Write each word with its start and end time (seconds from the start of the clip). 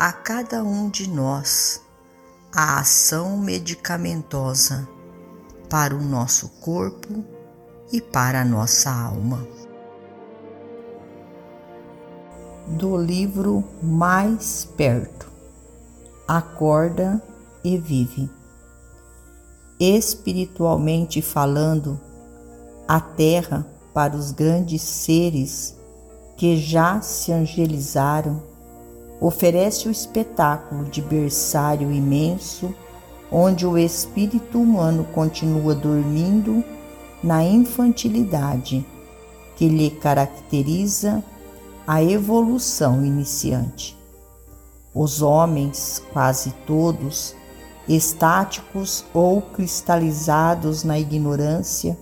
a 0.00 0.12
cada 0.12 0.64
um 0.64 0.88
de 0.88 1.10
nós 1.10 1.82
a 2.50 2.80
ação 2.80 3.36
medicamentosa 3.36 4.88
para 5.68 5.94
o 5.94 6.00
nosso 6.00 6.48
corpo 6.58 7.22
e 7.92 8.00
para 8.00 8.40
a 8.40 8.44
nossa 8.44 8.90
alma. 8.90 9.46
Do 12.66 12.96
livro 12.96 13.62
Mais 13.82 14.66
Perto 14.74 15.30
Acorda 16.26 17.22
e 17.62 17.76
Vive. 17.76 18.30
Espiritualmente 19.78 21.20
falando, 21.20 22.00
a 22.88 23.02
Terra 23.02 23.66
para 23.92 24.16
os 24.16 24.32
grandes 24.32 24.80
seres 24.80 25.76
que 26.38 26.56
já 26.56 27.02
se 27.02 27.30
angelizaram 27.32 28.48
oferece 29.20 29.86
o 29.86 29.90
espetáculo 29.90 30.84
de 30.84 31.02
berçário 31.02 31.92
imenso 31.92 32.74
onde 33.30 33.66
o 33.66 33.78
espírito 33.78 34.60
humano 34.60 35.04
continua 35.12 35.74
dormindo 35.74 36.64
na 37.22 37.44
infantilidade 37.44 38.84
que 39.56 39.68
lhe 39.68 39.90
caracteriza 39.90 41.22
a 41.86 42.02
evolução 42.02 43.04
iniciante. 43.04 43.96
Os 44.94 45.22
homens, 45.22 46.02
quase 46.12 46.50
todos, 46.66 47.36
estáticos 47.86 49.04
ou 49.12 49.42
cristalizados 49.42 50.82
na 50.82 50.98
ignorância, 50.98 51.96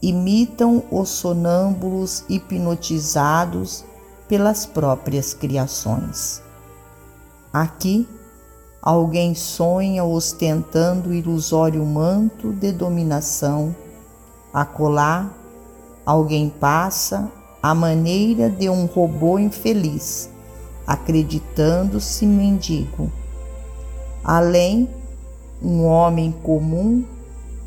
imitam 0.00 0.82
os 0.90 1.08
sonâmbulos 1.08 2.24
hipnotizados 2.28 3.84
pelas 4.28 4.66
próprias 4.66 5.32
criações. 5.32 6.42
Aqui, 7.52 8.08
alguém 8.82 9.34
sonha 9.34 10.04
ostentando 10.04 11.10
o 11.10 11.14
ilusório 11.14 11.84
manto 11.84 12.52
de 12.52 12.72
dominação, 12.72 13.74
acolá, 14.52 15.30
alguém 16.04 16.48
passa 16.48 17.30
à 17.62 17.74
maneira 17.74 18.48
de 18.50 18.68
um 18.68 18.86
robô 18.86 19.38
infeliz, 19.38 20.30
acreditando-se 20.86 22.26
mendigo. 22.26 23.10
Além, 24.22 24.88
um 25.62 25.84
homem 25.84 26.32
comum 26.42 27.04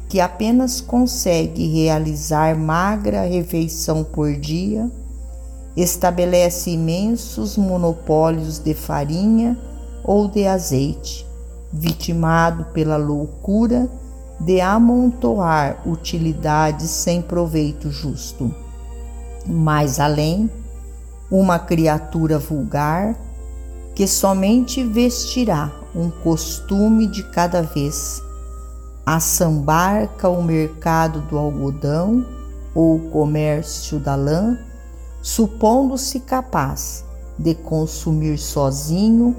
que 0.07 0.19
apenas 0.19 0.81
consegue 0.81 1.67
realizar 1.67 2.57
magra 2.57 3.21
refeição 3.21 4.03
por 4.03 4.33
dia 4.33 4.89
estabelece 5.75 6.71
imensos 6.71 7.57
monopólios 7.57 8.59
de 8.59 8.73
farinha 8.73 9.57
ou 10.03 10.27
de 10.27 10.45
azeite, 10.45 11.25
vitimado 11.71 12.65
pela 12.73 12.97
loucura 12.97 13.89
de 14.39 14.61
amontoar 14.61 15.81
utilidades 15.85 16.89
sem 16.89 17.21
proveito 17.21 17.91
justo. 17.91 18.53
Mais 19.45 19.99
além, 19.99 20.49
uma 21.29 21.59
criatura 21.59 22.39
vulgar 22.39 23.15
que 23.93 24.07
somente 24.07 24.83
vestirá 24.83 25.71
um 25.93 26.09
costume 26.09 27.07
de 27.07 27.23
cada 27.31 27.61
vez, 27.61 28.21
assambarca 29.05 30.29
o 30.29 30.43
mercado 30.43 31.21
do 31.21 31.37
algodão 31.37 32.25
ou 32.73 32.95
o 32.95 33.09
comércio 33.09 33.99
da 33.99 34.15
lã 34.15 34.57
supondo-se 35.21 36.19
capaz 36.19 37.03
de 37.37 37.55
consumir 37.55 38.37
sozinho 38.37 39.35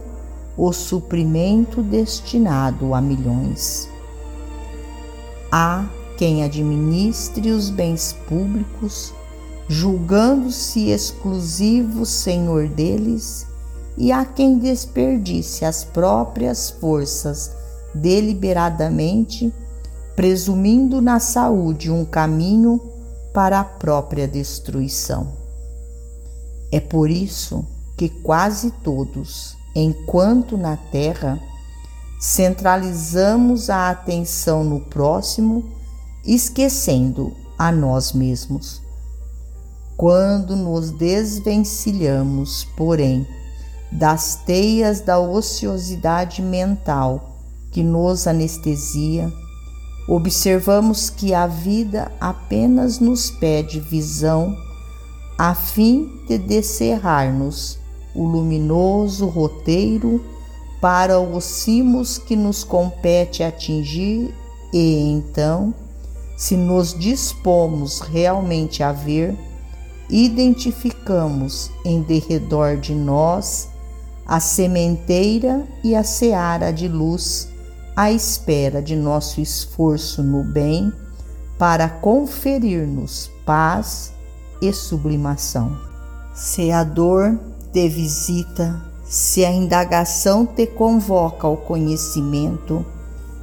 o 0.57 0.73
suprimento 0.73 1.83
destinado 1.83 2.95
a 2.95 3.01
milhões. 3.01 3.89
Há 5.51 5.89
quem 6.17 6.45
administre 6.45 7.51
os 7.51 7.71
bens 7.71 8.15
públicos, 8.29 9.13
julgando-se 9.69 10.91
exclusivo 10.91 12.05
senhor 12.05 12.69
deles, 12.69 13.47
e 13.97 14.13
há 14.13 14.25
quem 14.25 14.59
desperdice 14.59 15.65
as 15.65 15.83
próprias 15.83 16.71
forças 16.71 17.53
deliberadamente, 17.95 19.53
presumindo 20.15 21.01
na 21.01 21.19
saúde 21.19 21.91
um 21.91 22.05
caminho 22.05 22.81
para 23.33 23.61
a 23.61 23.65
própria 23.65 24.29
destruição. 24.29 25.40
É 26.73 26.79
por 26.79 27.11
isso 27.11 27.65
que 27.97 28.09
quase 28.09 28.71
todos, 28.83 29.57
enquanto 29.75 30.57
na 30.57 30.77
Terra, 30.77 31.41
centralizamos 32.21 33.71
a 33.71 33.91
atenção 33.91 34.63
no 34.63 34.81
próximo, 34.81 35.65
esquecendo 36.25 37.35
a 37.59 37.73
nós 37.73 38.13
mesmos. 38.13 38.81
Quando 39.97 40.55
nos 40.55 40.91
desvencilhamos, 40.91 42.67
porém, 42.77 43.27
das 43.91 44.37
teias 44.47 45.01
da 45.01 45.19
ociosidade 45.19 46.41
mental 46.41 47.39
que 47.71 47.83
nos 47.83 48.27
anestesia, 48.27 49.33
observamos 50.09 51.11
que 51.11 51.35
a 51.35 51.47
vida 51.47 52.11
apenas 52.21 52.99
nos 52.99 53.31
pede 53.31 53.81
visão 53.81 54.57
a 55.41 55.55
fim 55.55 56.21
de 56.29 56.37
descerrar-nos 56.37 57.79
o 58.15 58.27
luminoso 58.27 59.25
roteiro 59.25 60.23
para 60.83 61.19
os 61.19 61.45
cimos 61.45 62.19
que 62.19 62.37
nos 62.37 62.63
compete 62.63 63.43
atingir 63.43 64.35
e 64.71 65.11
então, 65.11 65.73
se 66.37 66.55
nos 66.59 66.93
dispomos 66.93 68.01
realmente 68.01 68.83
a 68.83 68.93
ver, 68.93 69.35
identificamos 70.11 71.71
em 71.87 72.03
derredor 72.03 72.77
de 72.77 72.95
nós 72.95 73.71
a 74.27 74.41
sementeira 74.41 75.67
e 75.83 75.97
a 75.97 76.05
seara 76.05 76.71
de 76.71 76.87
luz 76.87 77.49
à 77.97 78.13
espera 78.13 78.83
de 78.83 78.95
nosso 78.95 79.41
esforço 79.41 80.23
no 80.23 80.45
bem 80.45 80.93
para 81.57 81.89
conferir-nos 81.89 83.31
paz 83.47 84.20
e 84.61 84.73
sublimação. 84.73 85.77
Se 86.35 86.71
a 86.71 86.85
dor 86.85 87.39
te 87.73 87.89
visita, 87.89 88.81
se 89.05 89.45
a 89.45 89.51
indagação 89.51 90.47
te 90.47 90.67
convoca 90.67 91.47
ao 91.47 91.57
conhecimento, 91.57 92.85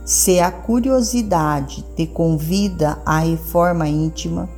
se 0.05 0.39
a 0.39 0.51
curiosidade 0.51 1.83
te 1.95 2.07
convida 2.07 2.97
à 3.05 3.19
reforma 3.19 3.87
íntima, 3.87 4.49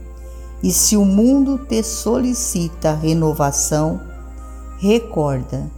e 0.61 0.71
se 0.71 0.97
o 0.97 1.05
mundo 1.05 1.57
te 1.57 1.81
solicita 1.81 2.93
renovação, 2.93 3.99
recorda 4.77 5.69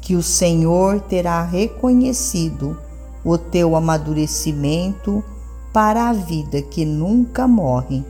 que 0.00 0.14
o 0.14 0.22
Senhor 0.22 1.00
terá 1.00 1.42
reconhecido 1.42 2.76
o 3.24 3.36
teu 3.36 3.76
amadurecimento 3.76 5.22
para 5.72 6.08
a 6.08 6.12
vida 6.12 6.62
que 6.62 6.84
nunca 6.84 7.46
morre 7.46 8.02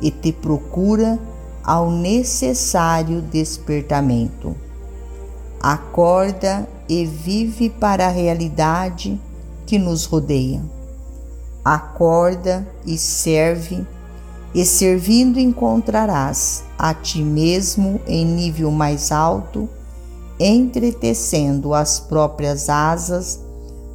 e 0.00 0.10
te 0.10 0.32
procura 0.32 1.18
ao 1.64 1.90
necessário 1.90 3.22
despertamento. 3.22 4.54
acorda 5.60 6.68
e 6.86 7.06
vive 7.06 7.70
para 7.70 8.06
a 8.06 8.10
realidade 8.10 9.18
que 9.64 9.78
nos 9.78 10.04
rodeia. 10.04 10.62
Acorda 11.64 12.68
e 12.84 12.98
serve, 12.98 13.86
e 14.54 14.62
servindo 14.62 15.40
encontrarás 15.40 16.64
a 16.78 16.92
ti 16.92 17.22
mesmo 17.22 17.98
em 18.06 18.26
nível 18.26 18.70
mais 18.70 19.10
alto, 19.10 19.66
entretecendo 20.38 21.72
as 21.72 21.98
próprias 21.98 22.68
asas 22.68 23.40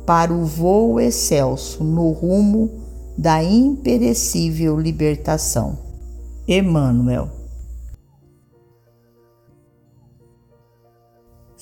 para 0.07 0.33
o 0.33 0.45
voo 0.45 1.00
excelso 1.00 1.83
no 1.83 2.10
rumo 2.10 2.71
da 3.16 3.44
imperecível 3.44 4.80
libertação. 4.80 5.77
Emmanuel 6.48 7.38